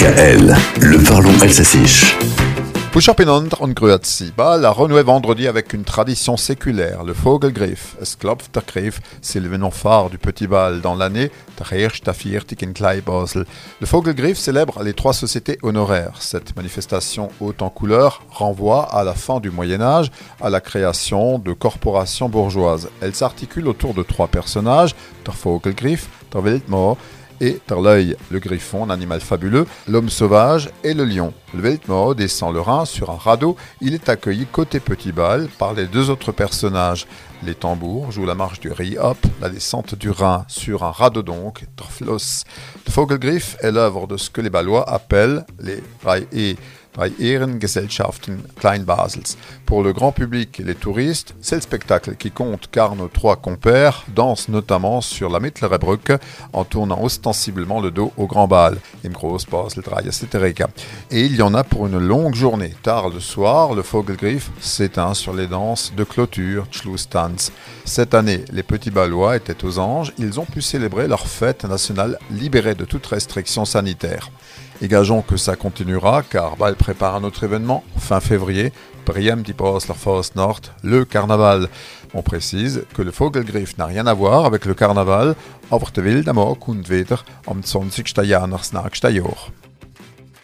[0.00, 1.84] DKL, le parlons alsacien.
[2.90, 4.32] Puscherpinant und Grüezi.
[4.34, 7.96] Ball a renoué vendredi avec une tradition séculaire, le Vogelgriff.
[8.00, 11.30] Es klopft der Griff, c'est l'événement phare du petit bal dans l'année.
[11.60, 16.16] Le Vogelgriff célèbre les trois sociétés honoraires.
[16.20, 20.10] Cette manifestation haute en couleur renvoie à la fin du Moyen-Âge,
[20.40, 22.88] à la création de corporations bourgeoises.
[23.02, 24.94] Elle s'articule autour de trois personnages,
[25.26, 26.96] der Vogelgriff, der Wildmoor
[27.40, 31.32] et l'œil, le griffon, un animal fabuleux, l'homme sauvage et le lion.
[31.54, 33.56] Le Weltmore descend le Rhin sur un radeau.
[33.80, 37.06] Il est accueilli côté Petit Bal par les deux autres personnages.
[37.42, 41.64] Les tambours jouent la marche du Rie-Hop, la descente du Rhin sur un radeau donc,
[41.76, 42.44] Drfloss.
[42.86, 45.82] Le Vogelgriff est l'œuvre de ce que les Balois appellent les
[46.32, 46.56] et
[46.94, 49.36] bei Ehrengesellschaften Kleinbasels.
[49.66, 53.36] Pour le grand public et les touristes, c'est le spectacle qui compte car nos trois
[53.36, 55.78] compères dansent notamment sur la Mittlerer
[56.52, 59.12] en tournant ostensiblement le dos au grand bal, im
[60.06, 60.54] etc.
[61.10, 62.74] Et il y en a pour une longue journée.
[62.82, 67.52] Tard le soir, le Vogelgriff s'éteint sur les danses de clôture, Schlusstanz.
[67.84, 72.18] Cette année, les petits Balois étaient aux anges, ils ont pu célébrer leur fête nationale
[72.30, 74.30] libérée de toute restriction sanitaire.
[74.82, 78.72] Et gageons que ça continuera car Bâle prépare un autre événement fin février,
[79.04, 79.54] Briem die
[79.94, 81.68] Faust Nord, le carnaval.
[82.14, 85.34] On précise que le Vogelgriff n'a rien à voir avec le carnaval,
[85.70, 85.80] und
[87.46, 88.24] am 20.
[88.24, 88.94] Januarsnag